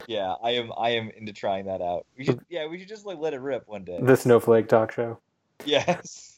[0.09, 0.72] Yeah, I am.
[0.76, 2.06] I am into trying that out.
[2.18, 2.40] We should.
[2.48, 3.98] Yeah, we should just like let it rip one day.
[4.02, 5.20] The Snowflake Talk Show.
[5.64, 6.35] Yes.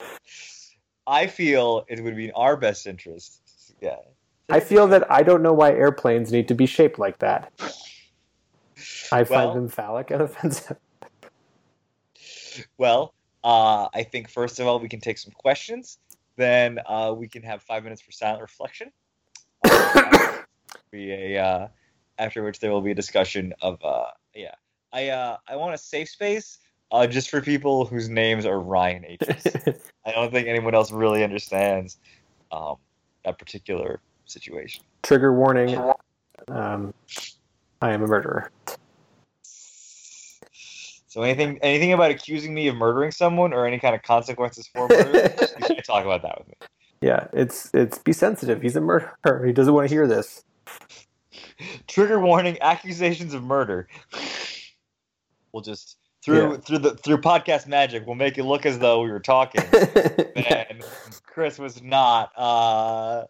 [1.06, 3.40] I feel it would be in our best interest.
[3.80, 3.96] Yeah.
[4.48, 7.52] I feel that I don't know why airplanes need to be shaped like that.
[9.10, 10.76] I find Well- them phallic and offensive.
[12.76, 15.98] Well, uh, I think first of all we can take some questions.
[16.36, 18.92] Then uh, we can have five minutes for silent reflection.
[19.64, 20.38] Uh,
[20.90, 21.68] be a uh,
[22.18, 24.54] after which there will be a discussion of uh, yeah.
[24.92, 26.58] I uh, I want a safe space
[26.92, 29.46] uh, just for people whose names are Ryan H's.
[30.07, 31.96] I don't think anyone else really understands
[32.52, 32.76] um,
[33.24, 34.85] that particular situation.
[35.02, 35.76] Trigger warning.
[36.48, 36.92] Um,
[37.81, 38.50] I am a murderer.
[41.09, 44.88] So anything anything about accusing me of murdering someone or any kind of consequences for
[44.88, 46.55] murder, you can't talk about that with me.
[47.02, 48.62] Yeah, it's it's be sensitive.
[48.62, 49.44] He's a murderer.
[49.44, 50.44] He doesn't want to hear this.
[51.87, 53.88] Trigger warning: accusations of murder.
[55.52, 56.56] We'll just through Yeah.
[56.58, 59.62] through the through podcast magic, we'll make it look as though we were talking.
[60.37, 60.64] Yeah.
[60.70, 60.82] and
[61.26, 62.30] Chris was not.
[62.37, 63.24] Uh,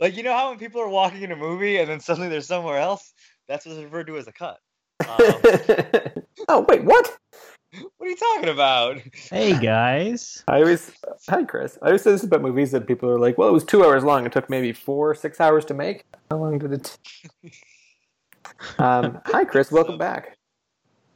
[0.00, 2.40] like you know how when people are walking in a movie and then suddenly they're
[2.40, 3.12] somewhere else,
[3.48, 4.58] that's what's referred to as a cut.
[5.08, 5.16] Um,
[6.48, 7.18] oh wait, what?
[7.96, 8.98] what are you talking about?
[9.14, 10.44] Hey guys.
[10.48, 10.92] I always
[11.28, 11.78] hi Chris.
[11.82, 14.04] I always say this about movies that people are like, well, it was two hours
[14.04, 14.24] long.
[14.26, 16.04] It took maybe four, six hours to make.
[16.30, 16.98] How long did it?
[18.78, 20.36] um, hi Chris, welcome back.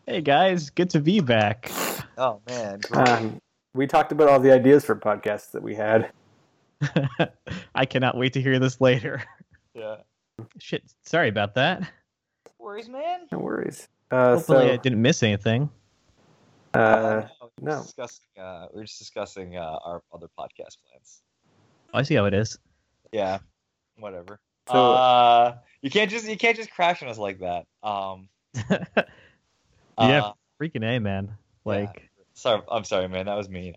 [0.07, 1.71] Hey guys, good to be back.
[2.17, 3.41] Oh man, Um,
[3.75, 6.11] we talked about all the ideas for podcasts that we had.
[7.75, 9.23] I cannot wait to hear this later.
[9.75, 9.97] yeah.
[10.59, 11.91] Shit, sorry about that.
[12.59, 13.21] Worries, man.
[13.33, 13.89] No worries.
[14.11, 15.71] Uh, Hopefully, so, I didn't miss anything.
[16.75, 17.73] uh, we're no.
[17.79, 18.25] just discussing.
[18.39, 21.23] Uh, we're just discussing uh, our other podcast plans.
[21.93, 22.59] I see how it is.
[23.13, 23.39] Yeah,
[23.99, 24.39] whatever.
[24.71, 27.67] So- uh, you can't just you can't just crash on us like that.
[27.83, 28.29] Um,
[29.99, 30.23] Yeah.
[30.23, 31.37] uh, Freaking a man.
[31.65, 33.27] Like, sorry, I'm sorry, man.
[33.27, 33.77] That was mean.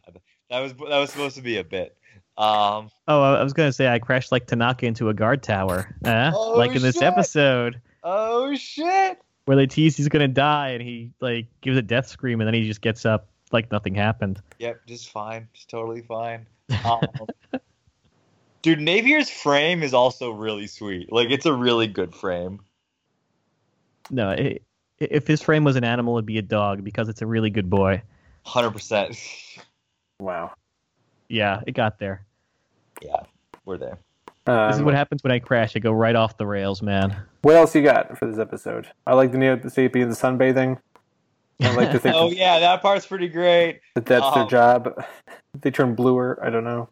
[0.50, 1.96] That was that was supposed to be a bit.
[2.38, 5.96] Um, oh, I was gonna say I crashed like Tanaka into a guard tower.
[6.06, 6.32] Eh?
[6.34, 7.04] Oh, like in this shit.
[7.04, 9.20] episode oh shit!
[9.46, 12.54] where they tease he's gonna die and he like gives a death scream and then
[12.54, 14.42] he just gets up like nothing happened.
[14.60, 16.46] Yep, just fine, just totally fine.
[16.86, 17.02] Um,
[18.62, 21.12] dude, Napier's frame is also really sweet.
[21.12, 22.60] Like, it's a really good frame.
[24.12, 24.64] No, it,
[25.00, 27.70] if his frame was an animal, it'd be a dog because it's a really good
[27.70, 28.02] boy.
[28.46, 29.18] Hundred percent.
[30.20, 30.52] wow.
[31.28, 32.26] Yeah, it got there.
[33.02, 33.22] Yeah,
[33.66, 34.00] we're there.
[34.48, 35.76] Um, This is what happens when I crash.
[35.76, 37.16] I go right off the rails, man.
[37.44, 38.88] what else you got for this episode?
[39.06, 40.80] I like the Neo Sapiens sunbathing.
[41.62, 43.82] I like to think Oh yeah, that part's pretty great.
[43.96, 44.48] that that's their Oh.
[44.50, 45.04] job.
[45.62, 46.40] they turn bluer.
[46.44, 46.90] I don't know.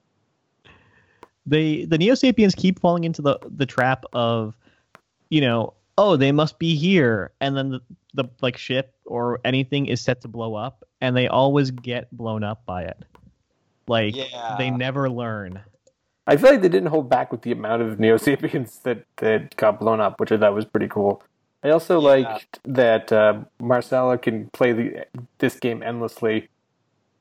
[1.46, 4.56] They the Neo Sapiens keep falling into the the trap of,
[5.30, 7.80] you know, oh they must be here, and then the
[8.14, 12.44] the like ship or anything is set to blow up, and they always get blown
[12.44, 13.04] up by it.
[13.88, 14.56] Like Yeah.
[14.58, 15.62] they never learn.
[16.30, 19.56] I feel like they didn't hold back with the amount of Neo Sapiens that, that
[19.56, 21.24] got blown up, which I thought was pretty cool.
[21.64, 22.08] I also Yeah.
[22.10, 25.06] liked that uh, Marsala can play the
[25.38, 26.50] this game endlessly,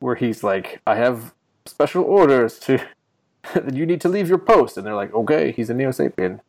[0.00, 1.32] where he's like, "I have
[1.66, 2.78] special orders to
[3.54, 6.40] that you need to leave your post," and they're like, "Okay, he's a Neo Sapien."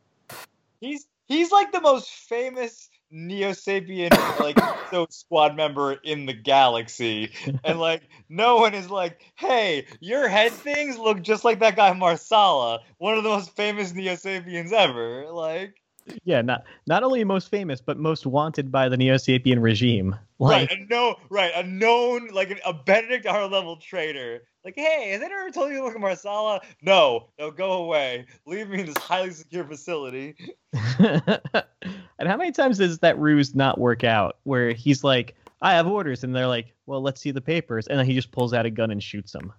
[0.81, 4.09] He's he's like the most famous Neo Sapien
[4.39, 4.57] like
[4.91, 7.31] so squad member in the galaxy,
[7.63, 11.93] and like no one is like, hey, your head things look just like that guy
[11.93, 15.27] Marsala, one of the most famous Neo Sapiens ever.
[15.31, 15.75] Like,
[16.23, 20.15] Yeah, not not only most famous, but most wanted by the Neo Sapien regime.
[20.39, 24.43] Like, right, a no, right, a known like a Benedict R level traitor.
[24.67, 26.59] Like, hey, has anyone ever told you to look at Marsala?
[26.81, 28.25] No, no, go away.
[28.45, 30.35] Leave me in this highly secure facility.
[30.99, 34.39] and how many times does that ruse not work out?
[34.43, 37.97] Where he's like, "I have orders," and they're like, "Well, let's see the papers," and
[37.97, 39.53] then he just pulls out a gun and shoots them.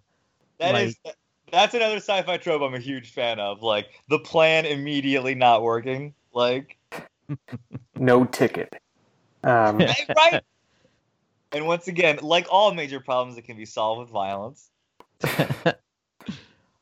[0.59, 0.99] That is
[1.51, 3.63] that's another sci-fi trope I'm a huge fan of.
[3.63, 6.13] Like the plan immediately not working.
[6.35, 6.77] Like
[7.99, 8.75] No ticket.
[9.43, 10.43] Um, right.
[11.51, 14.69] And once again, like all major problems, it can be solved with violence.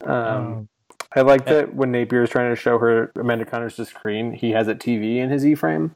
[0.05, 0.68] um,
[1.14, 4.51] I like that when Napier is trying to show her Amanda Connors the screen, he
[4.51, 5.94] has a TV in his E-frame,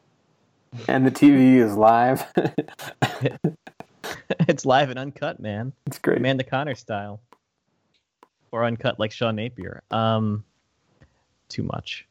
[0.89, 2.25] and the TV is live.
[4.49, 5.73] it's live and uncut, man.
[5.87, 6.19] it's great.
[6.19, 7.21] Amanda Connor style,
[8.53, 9.83] or uncut like Sean Napier.
[9.91, 10.45] Um,
[11.49, 12.07] too much,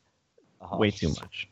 [0.61, 0.77] Uh-huh.
[0.77, 1.49] way too much.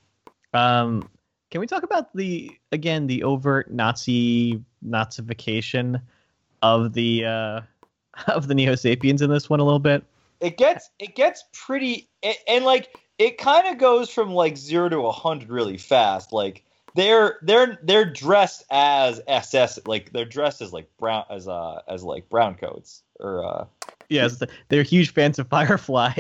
[0.54, 1.10] Um,
[1.50, 6.02] can we talk about the again the overt Nazi Nazification
[6.62, 7.62] of the uh,
[8.28, 10.04] of the Neo Sapiens in this one a little bit?
[10.40, 14.90] It gets it gets pretty and, and like it kind of goes from like zero
[14.90, 16.32] to a hundred really fast.
[16.32, 16.64] Like
[16.96, 22.04] they're they're they're dressed as SS, like they're dressed as like brown as uh as
[22.04, 23.66] like brown coats or uh
[24.10, 26.14] Yes, they're huge fans of Firefly.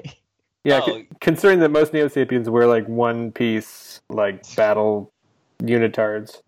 [0.63, 0.97] Yeah, Oh.
[0.97, 5.13] c- considering that most Neo Sapiens wear like one piece, like battle
[5.61, 6.41] unitards,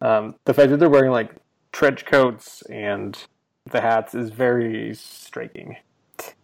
[0.00, 1.30] um, the fact that they're wearing like
[1.70, 3.16] trench coats and
[3.70, 5.76] the hats is very striking.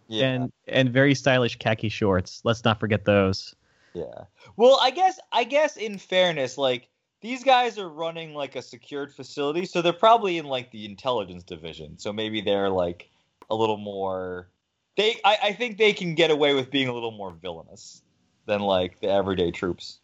[0.07, 2.41] yeah and and very stylish khaki shorts.
[2.43, 3.55] Let's not forget those.
[3.93, 4.25] Yeah.
[4.55, 6.87] Well, I guess I guess in fairness, like
[7.21, 11.43] these guys are running like a secured facility, so they're probably in like the intelligence
[11.43, 11.97] division.
[11.97, 13.09] So maybe they're like
[13.49, 14.49] a little more
[14.95, 18.01] they I, I think they can get away with being a little more villainous
[18.45, 19.99] than like the everyday troops.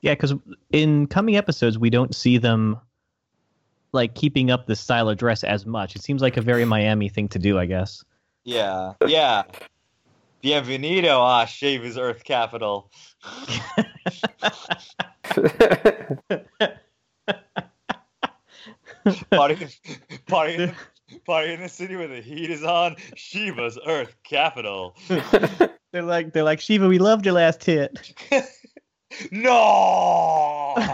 [0.00, 0.34] Yeah, because
[0.72, 2.80] in coming episodes we don't see them
[3.92, 5.96] like keeping up the style of dress as much.
[5.96, 8.04] It seems like a very Miami thing to do, I guess.
[8.44, 8.94] Yeah.
[9.06, 9.42] Yeah.
[10.42, 12.90] Bienvenido a Shiva's Earth capital.
[19.30, 19.68] party,
[20.26, 20.74] party, in
[21.24, 22.96] party in the city where the heat is on.
[23.14, 24.96] Shiva's Earth capital.
[25.92, 28.12] they're like they're like Shiva, we loved your last hit.
[29.30, 30.74] no.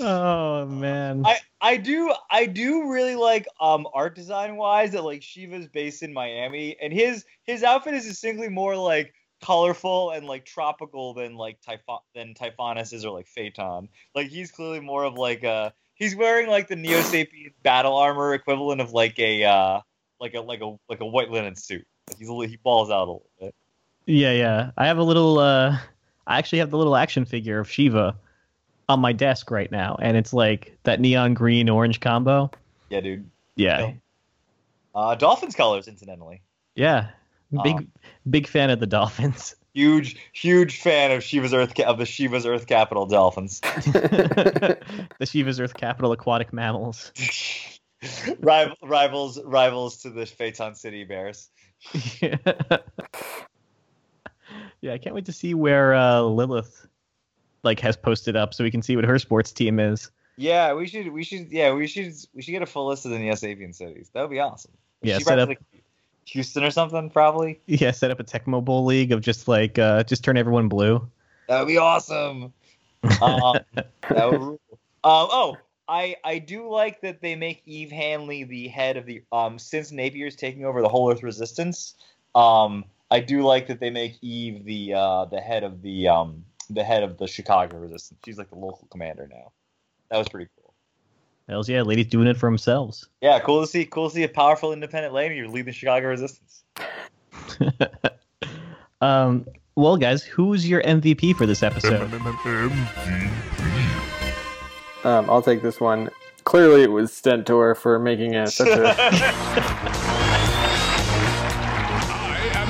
[0.00, 1.22] Oh man.
[1.26, 6.02] I, I do I do really like um art design wise that like Shiva's based
[6.02, 11.36] in Miami and his his outfit is distinctly more like colorful and like tropical than
[11.36, 13.88] like Typhon than Typhonus's or like Phaeton.
[14.14, 18.34] Like he's clearly more of like a he's wearing like the Neo Sapien battle armor
[18.34, 19.80] equivalent of like a uh
[20.20, 21.86] like a like a like a white linen suit.
[22.08, 23.54] Like he's a, he balls out a little bit.
[24.06, 24.70] Yeah, yeah.
[24.76, 25.38] I have a little.
[25.38, 25.78] uh
[26.26, 28.16] I actually have the little action figure of Shiva
[28.88, 32.50] on my desk right now, and it's like that neon green orange combo.
[32.90, 33.28] Yeah, dude.
[33.56, 33.92] Yeah.
[34.94, 36.40] Uh Dolphins colors incidentally.
[36.74, 37.08] yeah.
[37.62, 37.88] Big, Um,
[38.28, 39.54] big fan of the Dolphins.
[39.74, 43.60] Huge huge fan of Shiva's Earth of the Shiva's Earth capital Dolphins.
[43.60, 44.76] the
[45.24, 47.12] Shiva's Earth capital aquatic mammals.
[48.40, 51.48] Rival, rivals rivals to the Phaeton City Bears.
[52.20, 52.36] yeah.
[54.80, 56.86] yeah, I can't wait to see where uh, Lilith
[57.62, 60.10] like has posted up, so we can see what her sports team is.
[60.36, 63.10] Yeah, we should we should yeah we should we should get a full list of
[63.10, 64.10] the Neo Sapien cities.
[64.12, 64.72] That would be awesome.
[65.02, 65.48] Yeah, set up.
[65.48, 65.60] like
[66.26, 67.60] Houston or something probably.
[67.66, 71.08] Yeah, set up a Tecmo Bowl league of just like uh, just turn everyone blue.
[71.48, 72.52] That would be awesome.
[73.22, 74.60] Um, that would rule.
[75.04, 75.56] Um, oh,
[75.88, 79.92] I I do like that they make Eve Hanley the head of the um since
[79.92, 81.94] Napier's taking over the whole Earth Resistance.
[82.34, 86.44] Um, I do like that they make Eve the uh the head of the um
[86.68, 88.20] the head of the Chicago Resistance.
[88.24, 89.52] She's like the local commander now.
[90.10, 90.74] That was pretty cool.
[91.48, 93.08] Hells yeah, ladies doing it for themselves.
[93.22, 93.86] Yeah, cool to see.
[93.86, 96.62] Cool to see a powerful independent lady lead the Chicago Resistance.
[99.00, 102.12] um, well, guys, who's your MVP for this episode?
[105.04, 106.10] Um, I'll take this one.
[106.44, 110.14] Clearly, it was Stentor for making it such a I am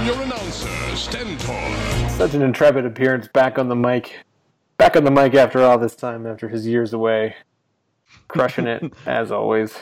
[0.09, 2.09] your announcer, Stentor.
[2.09, 4.25] such an intrepid appearance back on the mic.
[4.79, 7.37] Back on the mic after all this time, after his years away,
[8.27, 9.77] crushing it as always.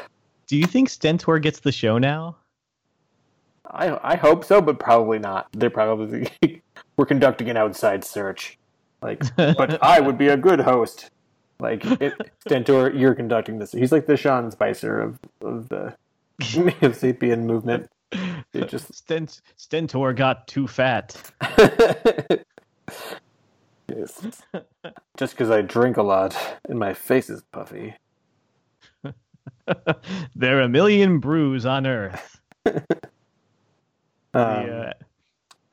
[0.48, 2.38] Do you think Stentor gets the show now?
[3.70, 5.46] I I hope so, but probably not.
[5.52, 6.28] They're probably
[6.96, 8.58] we're conducting an outside search.
[9.02, 11.08] Like, but I would be a good host.
[11.60, 13.70] Like, it, Stentor, you're conducting this.
[13.70, 15.94] He's like the Sean Spicer of of the
[16.40, 17.88] Neo Sapien movement.
[18.52, 21.20] It just Stent Stentor got too fat.
[23.88, 24.42] yes.
[25.16, 26.36] Just because I drink a lot
[26.68, 27.94] and my face is puffy.
[30.34, 32.38] there are a million brews on Earth.
[32.66, 32.74] Um,
[34.32, 34.92] The, uh,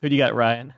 [0.00, 0.72] who do you got, Ryan?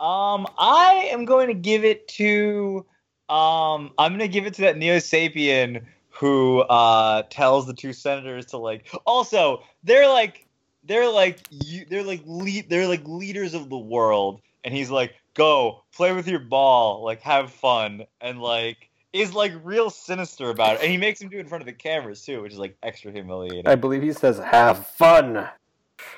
[0.00, 2.84] Um, I am going to give it to
[3.28, 8.46] um I'm gonna give it to that Neo Sapien who uh tells the two senators
[8.46, 10.46] to like also they're like
[10.88, 15.14] they're like you they're like lead they're like leaders of the world and he's like
[15.34, 20.74] go play with your ball like have fun and like is like real sinister about
[20.74, 22.58] it and he makes him do it in front of the cameras too which is
[22.58, 25.48] like extra humiliating I believe he says, "Have fun."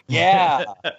[0.09, 0.65] yeah.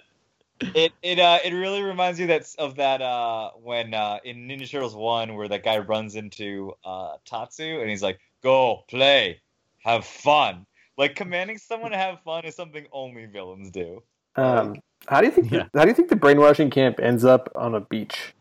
[0.76, 4.70] It it uh it really reminds me that of that uh when uh in Ninja
[4.70, 9.40] Turtles one where that guy runs into uh Tatsu and he's like, Go, play,
[9.80, 10.64] have fun.
[10.98, 14.02] Like commanding someone to have fun is something only villains do.
[14.36, 14.76] Um,
[15.08, 15.50] how do you think?
[15.50, 15.64] Yeah.
[15.72, 18.34] The, how do you think the brainwashing camp ends up on a beach?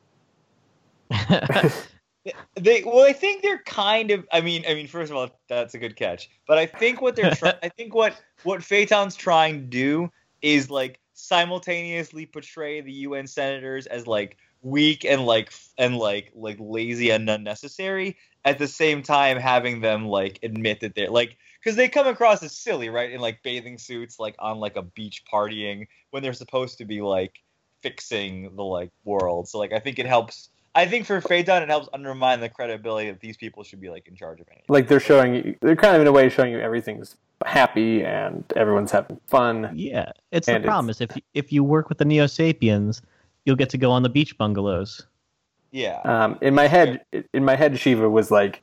[2.55, 4.27] They well, I think they're kind of.
[4.31, 6.29] I mean, I mean, first of all, that's a good catch.
[6.47, 7.33] But I think what they're.
[7.33, 10.09] Try- I think what what Phaeton's trying to do
[10.43, 16.57] is like simultaneously portray the UN senators as like weak and like and like like
[16.59, 18.17] lazy and unnecessary.
[18.43, 22.41] At the same time, having them like admit that they're like because they come across
[22.41, 23.11] as silly, right?
[23.11, 27.01] In like bathing suits, like on like a beach partying when they're supposed to be
[27.01, 27.39] like
[27.81, 29.47] fixing the like world.
[29.47, 30.49] So like I think it helps.
[30.73, 34.07] I think for Phaeton, it helps undermine the credibility that these people should be like
[34.07, 34.65] in charge of anything.
[34.69, 38.43] Like they're showing you, they're kind of in a way showing you everything's happy and
[38.55, 39.71] everyone's having fun.
[39.75, 43.01] yeah, it's And the problem is if you, if you work with the Neo Sapiens,
[43.45, 45.05] you'll get to go on the beach bungalows.
[45.71, 46.01] Yeah.
[46.03, 48.61] Um, in my head, in my head, Shiva was like,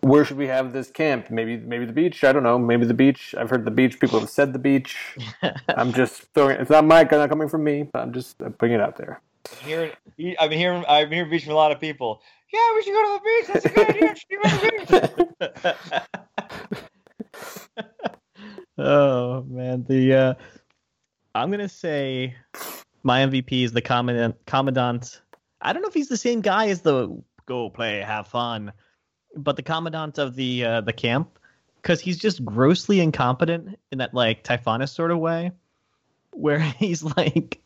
[0.00, 1.30] "Where should we have this camp?
[1.30, 2.22] Maybe, maybe the beach.
[2.24, 2.58] I don't know.
[2.58, 3.34] Maybe the beach.
[3.38, 3.98] I've heard the beach.
[3.98, 4.96] People have said the beach.
[5.68, 6.60] I'm just throwing.
[6.60, 7.84] It's not my, not coming from me.
[7.84, 9.20] But I'm just putting it out there.
[9.62, 9.92] Here,
[10.38, 12.20] I've been hearing, I've been hearing beach from a lot of people.
[12.52, 13.46] Yeah, we should go to the beach.
[13.52, 14.08] That's a good idea.
[14.08, 16.02] We should go to the beach.
[18.82, 20.34] Oh man, the uh,
[21.34, 22.34] I'm gonna say
[23.02, 24.36] my MVP is the commandant.
[24.46, 25.20] Commandant.
[25.60, 28.72] I don't know if he's the same guy as the go play, have fun,
[29.36, 31.38] but the commandant of the uh, the camp,
[31.76, 35.52] because he's just grossly incompetent in that like Typhonus sort of way,
[36.32, 37.60] where he's like,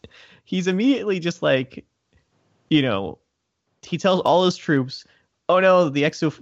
[0.45, 1.85] he's immediately just like,
[2.71, 3.19] you know,
[3.83, 5.05] he tells all his troops,
[5.49, 6.35] "Oh no, the exo."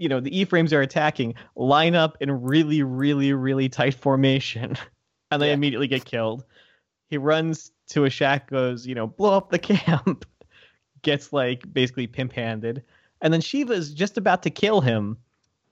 [0.00, 1.34] You know the E frames are attacking.
[1.56, 4.76] Line up in really, really, really tight formation,
[5.30, 5.54] and they Yeah.
[5.54, 6.44] immediately get killed
[7.10, 10.24] he runs to a shack, goes, you know, blow up the camp,
[11.02, 12.82] gets like basically pimp handed,
[13.20, 15.16] and then Shiva's just about to kill him,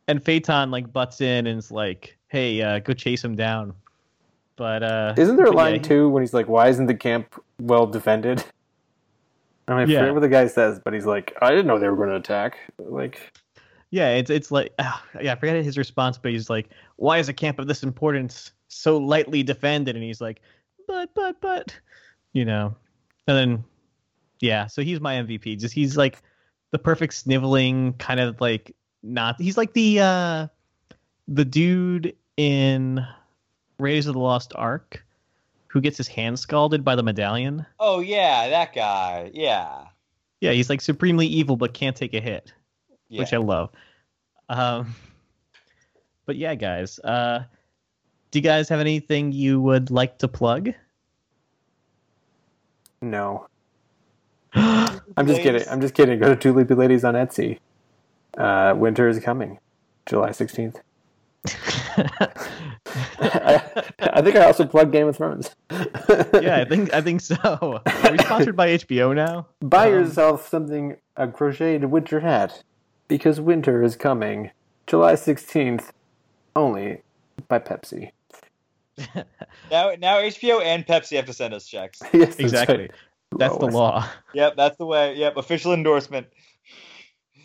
[0.09, 3.75] and Phaeton like butts in and is like, "Hey, uh, go chase him down."
[4.57, 6.95] But uh, Isn't there a but yeah, line too when he's like, "Why isn't the
[6.95, 8.45] camp well defended?"
[9.69, 9.99] I mean, I Yeah.
[10.01, 12.17] forget what the guy says, but he's like, "I didn't know they were going to
[12.17, 13.21] attack." Like,
[13.91, 17.29] Yeah, it's it's like ah, yeah, I forget his response, but he's like, "Why is
[17.29, 20.41] a camp of this importance so lightly defended?" And he's like,
[20.87, 21.79] "But but but,"
[22.33, 22.75] you know,
[23.27, 23.65] and then
[24.41, 25.59] yeah, so he's my MVP.
[25.59, 26.23] Just he's like
[26.71, 29.41] the perfect sniveling kind of like not.
[29.41, 30.49] He's like the uh
[31.29, 33.05] the dude in
[33.79, 35.05] Raiders of the Lost Ark
[35.69, 37.67] who gets his hand scalded by the medallion.
[37.79, 39.31] Oh yeah, that guy.
[39.35, 39.87] Yeah.
[40.41, 42.53] Yeah, he's like supremely evil but can't take a hit.
[43.09, 43.21] Yeah.
[43.21, 43.71] which I love.
[44.49, 44.95] Um,
[46.25, 47.45] but yeah, guys, uh,
[48.31, 50.73] do you guys have anything you would like to plug?
[53.01, 53.47] no,
[54.57, 55.63] I'm just kidding.
[55.69, 56.19] I'm just kidding.
[56.19, 57.59] Go to Two Leapy Ladies on Etsy.
[58.37, 59.59] Uh, winter is coming,
[60.07, 60.77] July 16th.
[63.19, 63.63] I,
[64.01, 65.55] I think I also plugged Game of Thrones.
[65.71, 67.37] yeah, I think I think so.
[67.45, 69.47] Are we sponsored by HBO now?
[69.61, 72.63] Buy Um, yourself something a crocheted winter hat
[73.09, 74.51] because winter is coming.
[74.87, 75.91] July 16th,
[76.55, 77.03] only
[77.49, 78.11] by Pepsi.
[79.71, 82.01] Now, now HBO and Pepsi have to send us checks.
[82.13, 82.77] yes, Exactly.
[82.79, 82.91] right.
[83.37, 84.09] That's the law.
[84.35, 85.15] Yep, that's the way.
[85.17, 86.27] Yep, official endorsement.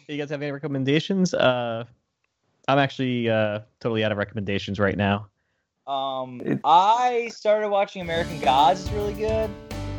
[0.09, 1.33] You guys have any recommendations?
[1.33, 1.85] Uh,
[2.67, 5.27] I'm actually uh, totally out of recommendations right now.
[5.87, 8.81] Um, I started watching American Gods.
[8.81, 9.49] It's really good.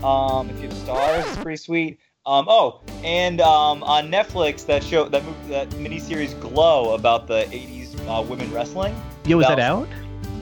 [0.05, 1.99] Um, if you have stars, it's pretty sweet.
[2.27, 7.45] Um, oh, and um, on Netflix, that show, that movie, that miniseries Glow about the
[7.45, 8.95] '80s uh, women wrestling.
[9.25, 9.89] Yo, is That that out?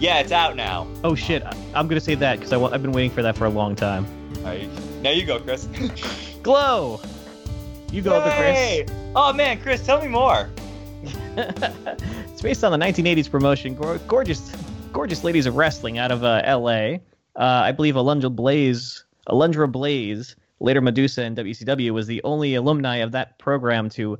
[0.00, 0.88] Yeah, it's out now.
[1.04, 1.42] Oh shit!
[1.44, 4.04] I- I'm gonna say that because I've been waiting for that for a long time.
[4.42, 4.68] Right,
[5.02, 5.66] now you go, Chris.
[6.42, 7.00] Glow.
[7.92, 8.56] You go, the Chris.
[8.56, 8.86] Yay!
[9.14, 10.48] Oh man, Chris, tell me more.
[11.36, 13.74] it's based on the 1980s promotion,
[14.06, 14.54] gorgeous,
[14.92, 17.00] gorgeous ladies of wrestling out of uh, L.A.
[17.36, 22.96] Uh, I believe Alundra Blayze, Alundra Blayze, later Medusa in WCW, was the only alumni
[22.96, 24.18] of that program to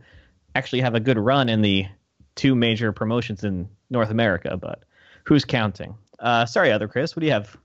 [0.54, 1.86] actually have a good run in the
[2.34, 4.56] two major promotions in North America.
[4.56, 4.82] But
[5.24, 5.94] who's counting?
[6.18, 7.56] Uh, sorry, other Chris, what do you have?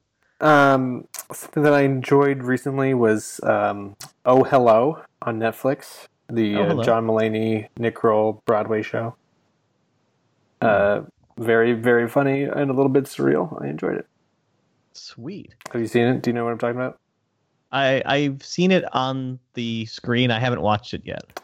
[0.42, 6.84] Um, something that I enjoyed recently was um, Oh Hello on Netflix, the Oh, uh,
[6.84, 9.16] John Mulaney, Nick Kroll Broadway show.
[10.62, 11.02] Uh,
[11.38, 13.62] very, very funny and a little bit surreal.
[13.62, 14.08] I enjoyed it.
[14.94, 15.54] Sweet.
[15.72, 16.22] Have you seen it?
[16.22, 17.00] Do you know what I'm talking about?
[17.72, 20.32] I I've seen it on the screen.
[20.32, 21.40] I haven't watched it yet.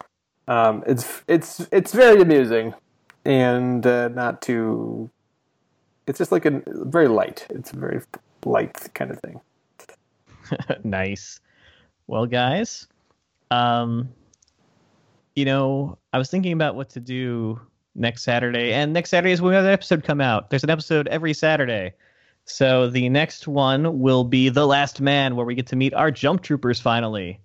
[0.47, 2.73] Um, it's it's it's very amusing,
[3.25, 5.09] and uh, not too.
[6.07, 7.45] It's just like a very light.
[7.49, 8.01] It's very
[8.45, 9.41] light kind of thing.
[10.83, 11.39] nice.
[12.07, 12.87] Well, guys,
[13.49, 14.09] um,
[15.35, 17.59] you know, I was thinking about what to do
[17.95, 20.49] next Saturday, and next Saturday is when we have an episode come out.
[20.49, 21.93] There's an episode every Saturday.
[22.45, 26.11] So the next one will be The Last Man, where we get to meet our
[26.11, 27.39] jump troopers finally.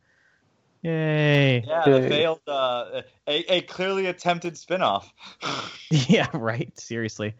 [0.82, 1.64] Yay.
[1.66, 2.08] Yeah, the Yay.
[2.08, 5.04] failed, uh, a, a clearly attempted spinoff.
[5.90, 6.78] yeah, right.
[6.78, 7.34] Seriously.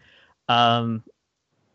[0.48, 1.02] Um,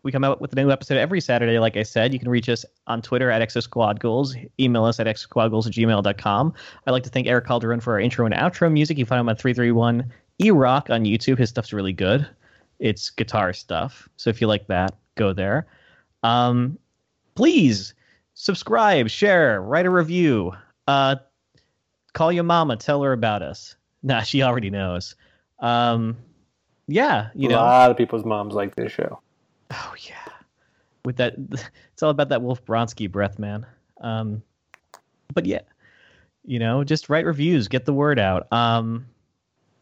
[0.04, 2.14] we come out with a new episode every Saturday, like I said.
[2.14, 6.54] You can reach us on Twitter at ExoSquadGoals, email us at exosquadgoals at gmail.com.
[6.88, 8.97] I'd like to thank Eric Calderon for our intro and outro music.
[8.97, 11.38] You find him on 331 E-Rock on YouTube.
[11.38, 12.28] His stuff's really good.
[12.80, 14.10] It's guitar stuff.
[14.18, 15.68] So if you like that, go there.
[16.24, 16.80] Um,
[17.36, 17.93] please
[18.34, 20.54] subscribe, share, write a review.
[20.88, 21.18] Uh,
[22.14, 23.76] call your mama, tell her about us.
[24.04, 25.14] Nah, she already knows.
[25.60, 26.18] Um,
[26.88, 29.20] yeah, you know, a lot of people's moms like this show.
[29.72, 30.34] Oh yeah,
[31.05, 31.36] with that,
[31.93, 33.65] it's all about that Wolf Bronsky breath, man.
[34.01, 34.43] Um,
[35.34, 35.61] but yeah,
[36.45, 38.51] you know, just write reviews, get the word out.
[38.51, 39.05] Um,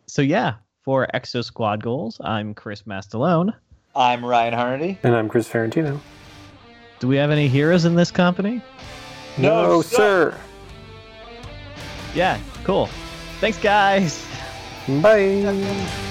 [0.07, 3.53] so yeah, for Exo Squad goals, I'm Chris Mastalone.
[3.95, 4.97] I'm Ryan Harnedy.
[5.03, 5.99] And I'm Chris Ferrantino.
[6.99, 8.61] Do we have any heroes in this company?
[9.37, 10.31] No, no sir.
[10.31, 10.37] sir.
[12.13, 12.87] Yeah, cool.
[13.39, 14.25] Thanks, guys.
[15.01, 16.05] Bye.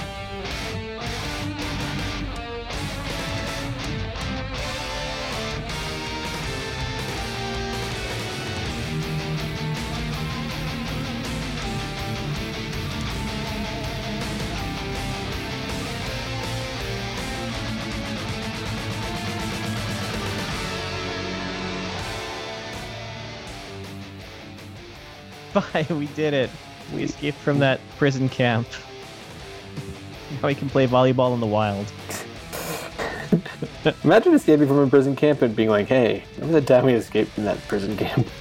[25.61, 26.51] Spy, we did it.
[26.95, 28.67] We escaped from that prison camp.
[30.43, 31.91] Now we can play volleyball in the wild.
[34.05, 37.33] Imagine escaping from a prison camp and being like, "Hey, remember the time we escaped
[37.33, 38.27] from that prison camp?"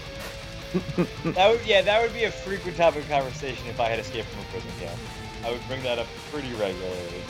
[1.23, 4.27] That would yeah, that would be a frequent topic of conversation if I had escaped
[4.27, 4.99] from a prison camp.
[5.45, 7.21] I would bring that up pretty regularly.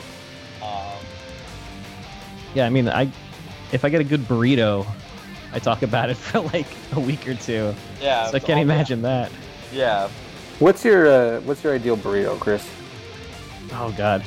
[0.60, 0.98] Um,
[2.54, 3.10] Yeah, I mean, I
[3.72, 4.84] if I get a good burrito,
[5.52, 7.74] I talk about it for like a week or two.
[8.02, 9.30] yeah, So I can't all- imagine that.
[9.72, 10.08] Yeah,
[10.58, 12.68] What's your uh, What's your ideal burrito, Chris?
[13.72, 14.24] Oh God,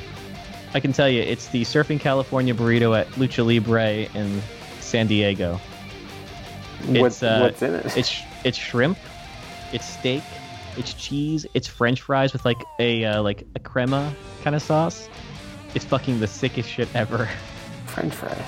[0.74, 4.42] I can tell you, it's the Surfing California burrito at Lucha Libre in
[4.80, 5.60] San Diego.
[6.86, 7.98] What's It's, uh, What's in it?
[7.98, 8.98] It's it's shrimp,
[9.74, 10.24] it's steak,
[10.78, 15.10] it's cheese, it's French fries with like a uh, like a crema kind of sauce.
[15.76, 17.28] It's fucking the sickest shit ever.
[17.88, 18.42] French fry.